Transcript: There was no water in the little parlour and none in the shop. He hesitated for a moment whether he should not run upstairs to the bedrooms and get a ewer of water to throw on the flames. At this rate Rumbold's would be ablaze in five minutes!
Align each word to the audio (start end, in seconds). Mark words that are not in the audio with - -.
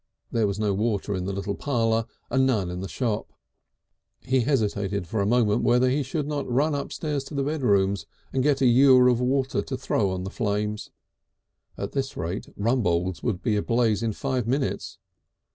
There 0.31 0.47
was 0.47 0.57
no 0.57 0.73
water 0.73 1.13
in 1.13 1.25
the 1.25 1.31
little 1.31 1.53
parlour 1.53 2.07
and 2.31 2.47
none 2.47 2.71
in 2.71 2.79
the 2.79 2.87
shop. 2.87 3.31
He 4.21 4.39
hesitated 4.39 5.05
for 5.05 5.21
a 5.21 5.27
moment 5.27 5.61
whether 5.61 5.91
he 5.91 6.01
should 6.01 6.25
not 6.27 6.49
run 6.51 6.73
upstairs 6.73 7.23
to 7.25 7.35
the 7.35 7.43
bedrooms 7.43 8.07
and 8.33 8.41
get 8.41 8.61
a 8.61 8.65
ewer 8.65 9.09
of 9.09 9.21
water 9.21 9.61
to 9.61 9.77
throw 9.77 10.09
on 10.09 10.23
the 10.23 10.31
flames. 10.31 10.89
At 11.77 11.91
this 11.91 12.17
rate 12.17 12.47
Rumbold's 12.57 13.21
would 13.21 13.43
be 13.43 13.55
ablaze 13.55 14.01
in 14.01 14.13
five 14.13 14.47
minutes! 14.47 14.97